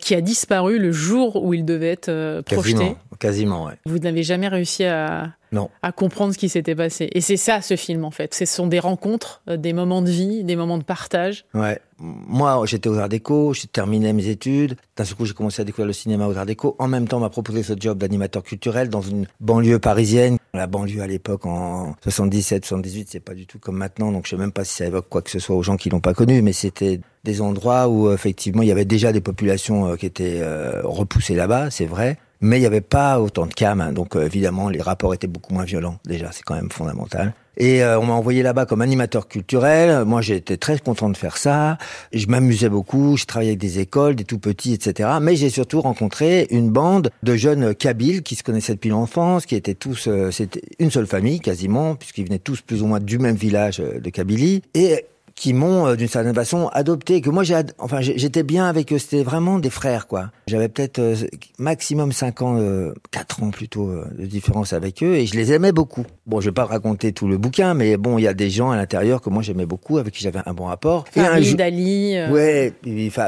qui 0.00 0.14
a 0.14 0.20
disparu 0.20 0.78
le 0.78 0.92
jour 0.92 1.42
où 1.44 1.54
il 1.54 1.64
devait 1.64 1.90
être 1.90 2.08
euh, 2.08 2.40
projeté. 2.42 2.72
Quasiment, 2.74 2.96
quasiment, 3.18 3.64
ouais. 3.64 3.72
Vous 3.84 3.98
n'avez 3.98 4.22
jamais 4.22 4.46
réussi 4.46 4.84
à, 4.84 5.32
Non. 5.50 5.70
à 5.82 5.90
comprendre 5.90 6.32
ce 6.32 6.38
qui 6.38 6.48
s'était 6.48 6.76
passé. 6.76 7.08
Et 7.10 7.20
c'est 7.20 7.36
ça, 7.36 7.60
ce 7.60 7.74
film, 7.74 8.04
en 8.04 8.12
fait. 8.12 8.32
Ce 8.32 8.44
sont 8.44 8.68
des 8.68 8.78
rencontres, 8.78 9.42
des 9.48 9.72
moments 9.72 10.02
de 10.02 10.10
vie, 10.10 10.44
des 10.44 10.54
moments 10.54 10.78
de 10.78 10.84
partage. 10.84 11.46
Ouais. 11.52 11.80
Moi, 12.04 12.62
j'étais 12.66 12.88
aux 12.88 12.98
Arts 12.98 13.08
Déco, 13.08 13.54
j'ai 13.54 13.66
terminé 13.66 14.12
mes 14.12 14.28
études. 14.28 14.76
D'un 14.96 15.04
seul 15.04 15.16
coup, 15.16 15.24
j'ai 15.24 15.32
commencé 15.32 15.62
à 15.62 15.64
découvrir 15.64 15.86
le 15.86 15.92
cinéma 15.94 16.26
aux 16.28 16.36
Arts 16.36 16.44
Déco. 16.44 16.76
En 16.78 16.86
même 16.86 17.08
temps, 17.08 17.16
on 17.16 17.20
m'a 17.20 17.30
proposé 17.30 17.62
ce 17.62 17.72
job 17.78 17.98
d'animateur 17.98 18.42
culturel 18.42 18.90
dans 18.90 19.00
une 19.00 19.26
banlieue 19.40 19.78
parisienne. 19.78 20.36
La 20.52 20.66
banlieue 20.66 21.00
à 21.00 21.06
l'époque, 21.06 21.46
en 21.46 21.94
77, 22.02 22.66
78, 22.66 23.08
c'est 23.10 23.20
pas 23.20 23.34
du 23.34 23.46
tout 23.46 23.58
comme 23.58 23.76
maintenant. 23.76 24.12
Donc, 24.12 24.26
je 24.26 24.30
sais 24.30 24.36
même 24.36 24.52
pas 24.52 24.64
si 24.64 24.74
ça 24.74 24.86
évoque 24.86 25.08
quoi 25.08 25.22
que 25.22 25.30
ce 25.30 25.38
soit 25.38 25.56
aux 25.56 25.62
gens 25.62 25.76
qui 25.76 25.88
l'ont 25.88 26.00
pas 26.00 26.14
connu, 26.14 26.42
mais 26.42 26.52
c'était 26.52 27.00
des 27.24 27.40
endroits 27.40 27.88
où, 27.88 28.12
effectivement, 28.12 28.62
il 28.62 28.68
y 28.68 28.72
avait 28.72 28.84
déjà 28.84 29.12
des 29.12 29.22
populations 29.22 29.88
euh, 29.88 29.96
qui 29.96 30.06
étaient 30.06 30.40
euh, 30.42 30.82
repoussées 30.84 31.34
là-bas, 31.34 31.70
c'est 31.70 31.86
vrai. 31.86 32.18
Mais 32.44 32.58
il 32.58 32.60
n'y 32.60 32.66
avait 32.66 32.82
pas 32.82 33.20
autant 33.20 33.46
de 33.46 33.54
cam, 33.54 33.80
hein. 33.80 33.92
donc 33.92 34.16
euh, 34.16 34.26
évidemment 34.26 34.68
les 34.68 34.82
rapports 34.82 35.14
étaient 35.14 35.26
beaucoup 35.26 35.54
moins 35.54 35.64
violents. 35.64 35.96
Déjà, 36.04 36.30
c'est 36.30 36.42
quand 36.42 36.54
même 36.54 36.70
fondamental. 36.70 37.32
Et 37.56 37.82
euh, 37.82 37.98
on 37.98 38.06
m'a 38.06 38.12
envoyé 38.12 38.42
là-bas 38.42 38.66
comme 38.66 38.82
animateur 38.82 39.28
culturel. 39.28 40.04
Moi, 40.04 40.20
j'étais 40.20 40.56
très 40.56 40.78
content 40.78 41.08
de 41.08 41.16
faire 41.16 41.36
ça. 41.36 41.78
Je 42.12 42.26
m'amusais 42.26 42.68
beaucoup. 42.68 43.16
Je 43.16 43.24
travaillais 43.26 43.52
avec 43.52 43.60
des 43.60 43.78
écoles, 43.78 44.16
des 44.16 44.24
tout 44.24 44.40
petits, 44.40 44.74
etc. 44.74 45.08
Mais 45.22 45.36
j'ai 45.36 45.50
surtout 45.50 45.80
rencontré 45.80 46.48
une 46.50 46.70
bande 46.70 47.10
de 47.22 47.36
jeunes 47.36 47.74
kabyles 47.74 48.22
qui 48.22 48.34
se 48.34 48.42
connaissaient 48.42 48.74
depuis 48.74 48.90
l'enfance, 48.90 49.46
qui 49.46 49.54
étaient 49.54 49.74
tous, 49.74 50.08
euh, 50.08 50.30
c'était 50.30 50.62
une 50.80 50.90
seule 50.90 51.06
famille 51.06 51.40
quasiment, 51.40 51.94
puisqu'ils 51.94 52.26
venaient 52.26 52.38
tous 52.40 52.60
plus 52.60 52.82
ou 52.82 52.86
moins 52.86 53.00
du 53.00 53.18
même 53.18 53.36
village 53.36 53.78
de 53.78 54.10
Kabylie. 54.10 54.62
Et 54.74 55.06
qui 55.34 55.52
m'ont 55.52 55.86
euh, 55.86 55.96
d'une 55.96 56.08
certaine 56.08 56.34
façon 56.34 56.68
adopté 56.68 57.20
que 57.20 57.30
moi 57.30 57.42
j'ai 57.42 57.60
enfin 57.78 58.00
j'étais 58.00 58.42
bien 58.42 58.66
avec 58.66 58.92
eux 58.92 58.98
c'était 58.98 59.22
vraiment 59.22 59.58
des 59.58 59.70
frères 59.70 60.06
quoi. 60.06 60.30
J'avais 60.46 60.68
peut-être 60.68 60.98
euh, 60.98 61.14
maximum 61.58 62.12
5 62.12 62.42
ans 62.42 62.56
euh, 62.58 62.94
4 63.10 63.42
ans 63.42 63.50
plutôt 63.50 63.88
euh, 63.88 64.06
de 64.18 64.26
différence 64.26 64.72
avec 64.72 65.02
eux 65.02 65.14
et 65.16 65.26
je 65.26 65.34
les 65.34 65.52
aimais 65.52 65.72
beaucoup. 65.72 66.04
Bon 66.26 66.40
je 66.40 66.46
vais 66.46 66.54
pas 66.54 66.64
raconter 66.64 67.12
tout 67.12 67.26
le 67.26 67.38
bouquin 67.38 67.74
mais 67.74 67.96
bon 67.96 68.18
il 68.18 68.22
y 68.22 68.28
a 68.28 68.34
des 68.34 68.50
gens 68.50 68.70
à 68.70 68.76
l'intérieur 68.76 69.20
que 69.20 69.30
moi 69.30 69.42
j'aimais 69.42 69.66
beaucoup 69.66 69.98
avec 69.98 70.14
qui 70.14 70.22
j'avais 70.22 70.40
un 70.46 70.54
bon 70.54 70.66
rapport. 70.66 71.04
Farid 71.10 71.60
Ali 71.60 72.16
ouais 72.30 72.72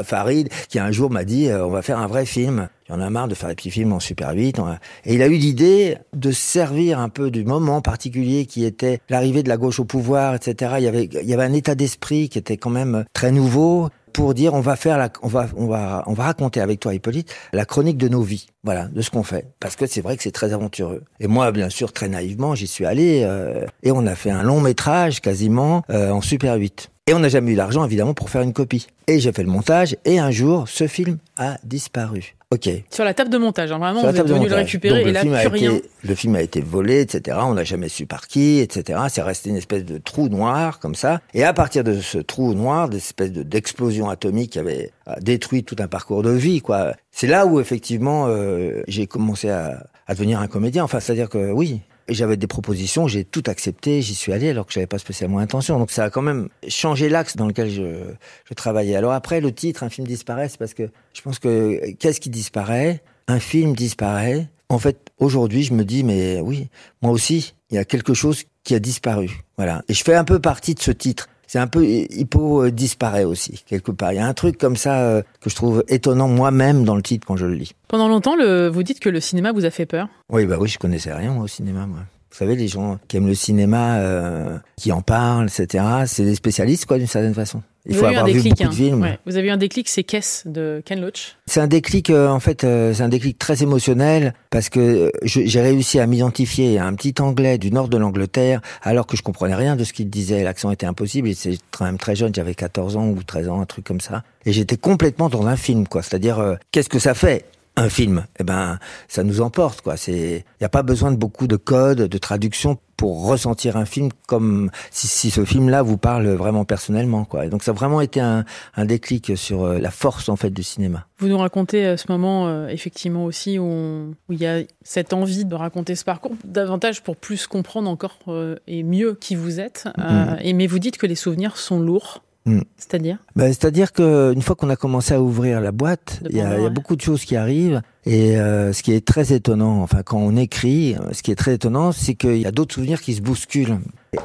Farid 0.04 0.48
qui 0.68 0.78
un 0.78 0.92
jour 0.92 1.10
m'a 1.10 1.24
dit 1.24 1.48
on 1.52 1.70
va 1.70 1.82
faire 1.82 1.98
un 1.98 2.06
vrai 2.06 2.26
film 2.26 2.68
il 2.88 2.94
en 2.94 3.00
a 3.00 3.10
marre 3.10 3.28
de 3.28 3.34
faire 3.34 3.48
des 3.48 3.54
petits 3.54 3.70
films 3.70 3.92
en 3.92 4.00
super 4.00 4.32
8. 4.32 4.60
Et 5.04 5.14
il 5.14 5.22
a 5.22 5.26
eu 5.26 5.36
l'idée 5.36 5.98
de 6.14 6.30
servir 6.30 6.98
un 6.98 7.08
peu 7.08 7.30
du 7.30 7.44
moment 7.44 7.80
particulier 7.80 8.46
qui 8.46 8.64
était 8.64 9.00
l'arrivée 9.08 9.42
de 9.42 9.48
la 9.48 9.56
gauche 9.56 9.80
au 9.80 9.84
pouvoir, 9.84 10.34
etc. 10.34 10.74
Il 10.78 10.84
y 10.84 10.88
avait, 10.88 11.04
il 11.04 11.28
y 11.28 11.34
avait 11.34 11.44
un 11.44 11.52
état 11.52 11.74
d'esprit 11.74 12.28
qui 12.28 12.38
était 12.38 12.56
quand 12.56 12.70
même 12.70 13.04
très 13.12 13.32
nouveau 13.32 13.88
pour 14.16 14.32
dire 14.32 14.54
on 14.54 14.60
va 14.60 14.76
faire 14.76 14.96
la, 14.96 15.10
on 15.22 15.28
va, 15.28 15.46
on 15.56 15.66
va, 15.66 16.02
on 16.06 16.14
va 16.14 16.24
raconter 16.24 16.60
avec 16.60 16.80
toi 16.80 16.94
Hippolyte 16.94 17.34
la 17.52 17.66
chronique 17.66 17.98
de 17.98 18.08
nos 18.08 18.22
vies, 18.22 18.46
voilà, 18.64 18.86
de 18.86 19.02
ce 19.02 19.10
qu'on 19.10 19.22
fait, 19.22 19.46
parce 19.60 19.76
que 19.76 19.86
c'est 19.86 20.00
vrai 20.00 20.16
que 20.16 20.22
c'est 20.22 20.30
très 20.30 20.54
aventureux. 20.54 21.02
Et 21.20 21.26
moi, 21.26 21.52
bien 21.52 21.68
sûr, 21.68 21.92
très 21.92 22.08
naïvement, 22.08 22.54
j'y 22.54 22.66
suis 22.66 22.86
allé 22.86 23.22
euh, 23.24 23.66
et 23.82 23.92
on 23.92 24.06
a 24.06 24.14
fait 24.14 24.30
un 24.30 24.42
long 24.42 24.60
métrage 24.62 25.20
quasiment 25.20 25.82
euh, 25.90 26.10
en 26.10 26.22
super 26.22 26.54
8. 26.54 26.90
Et 27.08 27.14
on 27.14 27.18
n'a 27.18 27.28
jamais 27.28 27.52
eu 27.52 27.56
l'argent, 27.56 27.84
évidemment, 27.84 28.14
pour 28.14 28.30
faire 28.30 28.42
une 28.42 28.54
copie. 28.54 28.86
Et 29.06 29.20
j'ai 29.20 29.32
fait 29.32 29.42
le 29.42 29.50
montage, 29.50 29.96
et 30.04 30.18
un 30.18 30.30
jour, 30.30 30.66
ce 30.66 30.86
film 30.86 31.18
a 31.36 31.58
disparu. 31.62 32.35
Ok. 32.52 32.68
Sur 32.90 33.04
la 33.04 33.12
table 33.12 33.28
de 33.28 33.38
montage, 33.38 33.72
hein, 33.72 33.78
vraiment, 33.78 34.02
vous 34.02 34.06
êtes 34.16 34.28
venu 34.28 34.48
le 34.48 34.54
récupérer 34.54 35.02
et 35.02 35.12
là, 35.12 35.22
plus 35.22 35.48
rien. 35.48 35.80
le 36.04 36.14
film 36.14 36.36
a 36.36 36.42
été 36.42 36.60
volé, 36.60 37.00
etc. 37.00 37.38
On 37.42 37.54
n'a 37.54 37.64
jamais 37.64 37.88
su 37.88 38.06
par 38.06 38.28
qui, 38.28 38.60
etc. 38.60 39.00
C'est 39.08 39.22
resté 39.22 39.50
une 39.50 39.56
espèce 39.56 39.84
de 39.84 39.98
trou 39.98 40.28
noir, 40.28 40.78
comme 40.78 40.94
ça. 40.94 41.20
Et 41.34 41.42
à 41.42 41.52
partir 41.52 41.82
de 41.82 42.00
ce 42.00 42.18
trou 42.18 42.54
noir, 42.54 42.88
d'espèce 42.88 43.32
d'explosion 43.32 44.08
atomique 44.08 44.52
qui 44.52 44.58
avait 44.60 44.92
euh, 45.08 45.14
détruit 45.20 45.64
tout 45.64 45.74
un 45.80 45.88
parcours 45.88 46.22
de 46.22 46.30
vie, 46.30 46.60
quoi. 46.60 46.94
C'est 47.10 47.26
là 47.26 47.46
où, 47.46 47.58
effectivement, 47.58 48.26
euh, 48.28 48.82
j'ai 48.86 49.08
commencé 49.08 49.50
à, 49.50 49.84
à 50.06 50.14
devenir 50.14 50.38
un 50.38 50.46
comédien. 50.46 50.84
Enfin, 50.84 51.00
c'est-à-dire 51.00 51.28
que, 51.28 51.50
oui, 51.50 51.80
j'avais 52.08 52.36
des 52.36 52.46
propositions, 52.46 53.08
j'ai 53.08 53.24
tout 53.24 53.42
accepté, 53.46 54.02
j'y 54.02 54.14
suis 54.14 54.32
allé 54.32 54.50
alors 54.50 54.66
que 54.66 54.72
j'avais 54.72 54.86
pas 54.86 54.98
spécialement 54.98 55.38
intention. 55.38 55.78
Donc 55.78 55.90
ça 55.90 56.04
a 56.04 56.10
quand 56.10 56.22
même 56.22 56.48
changé 56.68 57.08
l'axe 57.08 57.36
dans 57.36 57.46
lequel 57.46 57.70
je, 57.70 58.04
je 58.44 58.54
travaillais. 58.54 58.96
Alors 58.96 59.12
après, 59.12 59.40
le 59.40 59.52
titre, 59.52 59.82
un 59.82 59.88
film 59.88 60.06
disparaît, 60.06 60.48
c'est 60.48 60.58
parce 60.58 60.74
que 60.74 60.90
je 61.12 61.22
pense 61.22 61.38
que 61.38 61.92
qu'est-ce 61.98 62.20
qui 62.20 62.30
disparaît? 62.30 63.02
Un 63.28 63.40
film 63.40 63.74
disparaît. 63.74 64.48
En 64.68 64.78
fait, 64.78 65.12
aujourd'hui, 65.18 65.62
je 65.62 65.72
me 65.72 65.84
dis, 65.84 66.04
mais 66.04 66.40
oui, 66.40 66.68
moi 67.02 67.12
aussi, 67.12 67.54
il 67.70 67.76
y 67.76 67.78
a 67.78 67.84
quelque 67.84 68.14
chose 68.14 68.44
qui 68.64 68.74
a 68.74 68.78
disparu. 68.78 69.30
Voilà. 69.56 69.82
Et 69.88 69.94
je 69.94 70.02
fais 70.02 70.14
un 70.14 70.24
peu 70.24 70.40
partie 70.40 70.74
de 70.74 70.80
ce 70.80 70.90
titre 70.90 71.28
c'est 71.46 71.58
un 71.58 71.66
peu 71.66 71.84
Hippo 71.84 72.64
euh, 72.64 72.70
disparaît 72.70 73.24
aussi 73.24 73.62
quelque 73.66 73.92
part. 73.92 74.12
Il 74.12 74.16
y 74.16 74.18
a 74.18 74.26
un 74.26 74.34
truc 74.34 74.58
comme 74.58 74.76
ça 74.76 75.00
euh, 75.00 75.22
que 75.40 75.50
je 75.50 75.54
trouve 75.54 75.84
étonnant 75.88 76.28
moi-même 76.28 76.84
dans 76.84 76.96
le 76.96 77.02
titre 77.02 77.26
quand 77.26 77.36
je 77.36 77.46
le 77.46 77.54
lis. 77.54 77.72
Pendant 77.88 78.08
longtemps, 78.08 78.36
le, 78.36 78.68
vous 78.68 78.82
dites 78.82 79.00
que 79.00 79.08
le 79.08 79.20
cinéma 79.20 79.52
vous 79.52 79.64
a 79.64 79.70
fait 79.70 79.86
peur. 79.86 80.08
Oui, 80.30 80.46
bah 80.46 80.56
oui, 80.58 80.68
je 80.68 80.78
connaissais 80.78 81.12
rien 81.12 81.32
moi 81.32 81.44
au 81.44 81.48
cinéma. 81.48 81.86
Moi. 81.86 82.00
Vous 82.30 82.36
savez, 82.36 82.56
les 82.56 82.68
gens 82.68 82.98
qui 83.08 83.16
aiment 83.16 83.28
le 83.28 83.34
cinéma, 83.34 83.98
euh, 83.98 84.58
qui 84.76 84.92
en 84.92 85.00
parlent, 85.00 85.46
etc., 85.46 85.84
c'est 86.06 86.24
des 86.24 86.34
spécialistes, 86.34 86.86
quoi, 86.86 86.98
d'une 86.98 87.06
certaine 87.06 87.34
façon. 87.34 87.62
Il 87.88 87.94
faut 87.94 88.04
avoir 88.04 88.26
vu 88.26 88.42
beaucoup 88.42 88.54
de 88.54 88.64
hein. 88.64 88.70
films. 88.72 89.16
Vous 89.26 89.36
avez 89.36 89.48
eu 89.48 89.50
un 89.50 89.56
déclic, 89.56 89.88
c'est 89.88 90.02
Caisse 90.02 90.42
de 90.44 90.82
Ken 90.84 91.00
Loach. 91.00 91.36
C'est 91.46 91.60
un 91.60 91.68
déclic, 91.68 92.10
euh, 92.10 92.28
en 92.28 92.40
fait, 92.40 92.64
euh, 92.64 92.92
c'est 92.92 93.02
un 93.04 93.08
déclic 93.08 93.38
très 93.38 93.62
émotionnel 93.62 94.34
parce 94.50 94.68
que 94.68 95.12
j'ai 95.22 95.60
réussi 95.60 96.00
à 96.00 96.06
m'identifier 96.06 96.78
à 96.78 96.86
un 96.86 96.94
petit 96.94 97.14
Anglais 97.20 97.58
du 97.58 97.70
nord 97.70 97.88
de 97.88 97.96
l'Angleterre 97.96 98.60
alors 98.82 99.06
que 99.06 99.16
je 99.16 99.22
comprenais 99.22 99.54
rien 99.54 99.76
de 99.76 99.84
ce 99.84 99.92
qu'il 99.92 100.10
disait. 100.10 100.42
L'accent 100.42 100.70
était 100.72 100.86
impossible. 100.86 101.32
C'est 101.34 101.58
quand 101.70 101.84
même 101.84 101.98
très 101.98 102.16
jeune, 102.16 102.34
j'avais 102.34 102.54
14 102.54 102.96
ans 102.96 103.06
ou 103.06 103.22
13 103.22 103.48
ans, 103.48 103.60
un 103.60 103.66
truc 103.66 103.84
comme 103.84 104.00
ça. 104.00 104.24
Et 104.44 104.52
j'étais 104.52 104.76
complètement 104.76 105.28
dans 105.28 105.46
un 105.46 105.56
film, 105.56 105.86
quoi. 105.86 106.02
C'est-à-dire, 106.02 106.56
qu'est-ce 106.72 106.88
que 106.88 106.98
ça 106.98 107.14
fait 107.14 107.44
un 107.76 107.88
film, 107.88 108.24
eh 108.38 108.44
ben, 108.44 108.78
ça 109.08 109.22
nous 109.22 109.40
emporte, 109.40 109.82
quoi. 109.82 109.96
C'est, 109.96 110.44
il 110.44 110.62
n'y 110.62 110.64
a 110.64 110.70
pas 110.70 110.82
besoin 110.82 111.12
de 111.12 111.16
beaucoup 111.16 111.46
de 111.46 111.56
codes, 111.56 112.02
de 112.02 112.18
traduction 112.18 112.78
pour 112.96 113.26
ressentir 113.26 113.76
un 113.76 113.84
film 113.84 114.08
comme 114.26 114.70
si, 114.90 115.06
si 115.06 115.30
ce 115.30 115.44
film-là 115.44 115.82
vous 115.82 115.98
parle 115.98 116.26
vraiment 116.28 116.64
personnellement, 116.64 117.24
quoi. 117.24 117.44
Et 117.44 117.50
donc 117.50 117.62
ça 117.62 117.72
a 117.72 117.74
vraiment 117.74 118.00
été 118.00 118.20
un, 118.20 118.44
un 118.74 118.84
déclic 118.86 119.36
sur 119.36 119.64
euh, 119.64 119.78
la 119.78 119.90
force 119.90 120.28
en 120.28 120.36
fait 120.36 120.50
du 120.50 120.62
cinéma. 120.62 121.06
Vous 121.18 121.28
nous 121.28 121.36
racontez 121.38 121.84
euh, 121.84 121.96
ce 121.96 122.10
moment 122.10 122.48
euh, 122.48 122.68
effectivement 122.68 123.24
aussi 123.24 123.58
où, 123.58 123.66
où 123.66 124.32
il 124.32 124.40
y 124.40 124.46
a 124.46 124.60
cette 124.82 125.12
envie 125.12 125.44
de 125.44 125.54
raconter 125.54 125.94
ce 125.94 126.04
parcours 126.04 126.32
davantage 126.44 127.02
pour 127.02 127.16
plus 127.16 127.46
comprendre 127.46 127.90
encore 127.90 128.18
et 128.66 128.82
mieux 128.82 129.14
qui 129.14 129.34
vous 129.34 129.60
êtes. 129.60 129.88
Mm. 129.98 130.36
et 130.40 130.52
mais 130.52 130.66
vous 130.66 130.78
dites 130.78 130.96
que 130.96 131.06
les 131.06 131.14
souvenirs 131.14 131.56
sont 131.56 131.80
lourds. 131.80 132.22
Mm. 132.46 132.60
C'est-à-dire 132.76 133.18
ben, 133.34 133.48
C'est-à-dire 133.48 133.92
qu'une 133.92 134.40
fois 134.40 134.56
qu'on 134.56 134.70
a 134.70 134.76
commencé 134.76 135.12
à 135.12 135.20
ouvrir 135.20 135.60
la 135.60 135.72
boîte, 135.72 136.20
il 136.30 136.36
y, 136.36 136.40
a, 136.40 136.60
y, 136.60 136.66
a 136.66 136.70
beaucoup 136.70 136.96
de 136.96 137.00
choses 137.00 137.24
qui 137.24 137.36
arrivent. 137.36 137.82
Et 138.06 138.38
euh, 138.38 138.72
ce 138.72 138.82
qui 138.82 138.92
est 138.92 139.06
très 139.06 139.32
étonnant, 139.32 139.82
enfin 139.82 140.02
quand 140.02 140.18
on 140.18 140.36
écrit, 140.36 140.94
euh, 140.94 141.12
ce 141.12 141.22
qui 141.22 141.32
est 141.32 141.36
très 141.36 141.54
étonnant, 141.54 141.92
c'est 141.92 142.14
qu'il 142.14 142.38
y 142.38 142.46
a 142.46 142.52
d'autres 142.52 142.74
souvenirs 142.74 143.00
qui 143.00 143.14
se 143.14 143.20
bousculent. 143.20 143.78
Et 144.12 144.18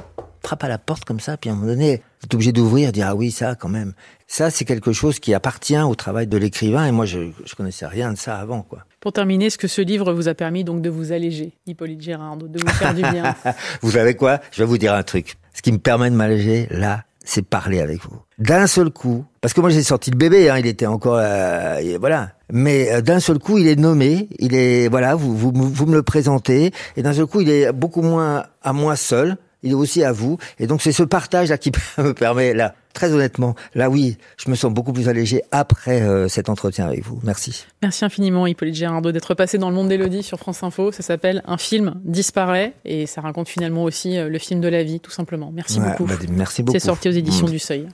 frappe 0.43 0.63
à 0.63 0.67
la 0.67 0.77
porte 0.77 1.05
comme 1.05 1.19
ça, 1.19 1.37
puis 1.37 1.49
à 1.49 1.53
un 1.53 1.55
moment 1.55 1.67
donné, 1.67 1.97
vous 2.19 2.25
êtes 2.25 2.33
obligé 2.33 2.51
d'ouvrir, 2.51 2.91
dire 2.91 3.07
ah 3.09 3.15
oui 3.15 3.31
ça 3.31 3.55
quand 3.55 3.69
même. 3.69 3.93
Ça 4.27 4.49
c'est 4.49 4.65
quelque 4.65 4.91
chose 4.91 5.19
qui 5.19 5.33
appartient 5.33 5.79
au 5.79 5.95
travail 5.95 6.27
de 6.27 6.37
l'écrivain 6.37 6.85
et 6.85 6.91
moi 6.91 7.05
je, 7.05 7.19
je 7.45 7.55
connaissais 7.55 7.87
rien 7.87 8.13
de 8.13 8.17
ça 8.17 8.37
avant 8.37 8.61
quoi. 8.61 8.85
Pour 8.99 9.13
terminer, 9.13 9.45
est-ce 9.45 9.57
que 9.57 9.67
ce 9.67 9.81
livre 9.81 10.13
vous 10.13 10.27
a 10.27 10.35
permis 10.35 10.63
donc 10.63 10.81
de 10.81 10.89
vous 10.89 11.11
alléger, 11.11 11.53
Hippolyte 11.65 12.01
Gérard, 12.01 12.37
de 12.37 12.59
vous 12.59 12.67
faire 12.73 12.93
du 12.93 13.01
bien? 13.01 13.35
Vous 13.81 13.91
savez 13.91 14.13
quoi? 14.13 14.39
Je 14.51 14.61
vais 14.61 14.67
vous 14.67 14.77
dire 14.77 14.93
un 14.93 15.01
truc. 15.01 15.37
Ce 15.55 15.63
qui 15.63 15.71
me 15.71 15.79
permet 15.79 16.11
de 16.11 16.15
m'alléger 16.15 16.67
là, 16.69 17.03
c'est 17.23 17.43
parler 17.43 17.79
avec 17.79 18.01
vous. 18.01 18.17
D'un 18.39 18.67
seul 18.67 18.89
coup, 18.89 19.25
parce 19.41 19.53
que 19.53 19.61
moi 19.61 19.69
j'ai 19.69 19.83
sorti 19.83 20.11
le 20.11 20.17
bébé, 20.17 20.49
hein, 20.49 20.57
il 20.57 20.67
était 20.67 20.85
encore, 20.85 21.17
euh, 21.19 21.97
voilà. 21.99 22.31
Mais 22.51 22.91
euh, 22.91 23.01
d'un 23.01 23.19
seul 23.19 23.39
coup, 23.39 23.57
il 23.57 23.67
est 23.67 23.79
nommé, 23.79 24.27
il 24.39 24.55
est, 24.55 24.87
voilà, 24.87 25.15
vous, 25.15 25.35
vous, 25.35 25.51
vous 25.53 25.85
me 25.85 25.93
le 25.93 26.03
présentez, 26.03 26.71
et 26.97 27.03
d'un 27.03 27.13
seul 27.13 27.25
coup, 27.25 27.41
il 27.41 27.49
est 27.49 27.71
beaucoup 27.71 28.01
moins 28.01 28.45
à 28.63 28.73
moi 28.73 28.95
seul, 28.95 29.37
il 29.63 29.71
est 29.71 29.75
aussi 29.75 30.03
à 30.03 30.11
vous. 30.11 30.37
Et 30.59 30.67
donc 30.67 30.81
c'est 30.81 30.91
ce 30.91 31.03
partage 31.03 31.49
là 31.49 31.57
qui 31.57 31.71
me 31.97 32.13
permet 32.13 32.53
là, 32.53 32.75
très 32.93 33.11
honnêtement, 33.11 33.55
là 33.75 33.89
oui, 33.89 34.17
je 34.37 34.49
me 34.49 34.55
sens 34.55 34.71
beaucoup 34.71 34.93
plus 34.93 35.09
allégé 35.09 35.43
après 35.51 36.01
euh, 36.01 36.27
cet 36.27 36.49
entretien 36.49 36.85
avec 36.87 37.03
vous. 37.03 37.19
Merci. 37.23 37.65
Merci 37.81 38.05
infiniment 38.05 38.47
Hippolyte 38.47 38.75
Gérardo 38.75 39.11
d'être 39.11 39.33
passé 39.33 39.57
dans 39.57 39.69
le 39.69 39.75
monde 39.75 39.89
d'Elodie 39.89 40.23
sur 40.23 40.39
France 40.39 40.63
Info. 40.63 40.91
Ça 40.91 41.03
s'appelle 41.03 41.41
Un 41.45 41.57
film 41.57 41.95
disparaît 42.03 42.73
et 42.85 43.05
ça 43.05 43.21
raconte 43.21 43.47
finalement 43.47 43.83
aussi 43.83 44.17
euh, 44.17 44.29
le 44.29 44.39
film 44.39 44.61
de 44.61 44.67
la 44.67 44.83
vie 44.83 44.99
tout 44.99 45.11
simplement. 45.11 45.51
Merci 45.53 45.79
beaucoup. 45.79 46.05
Bah, 46.05 46.15
merci 46.29 46.63
beaucoup. 46.63 46.77
C'est 46.77 46.85
sorti 46.85 47.09
aux 47.09 47.13
éditions 47.13 47.47
mmh. 47.47 47.51
du 47.51 47.59
Seuil. 47.59 47.87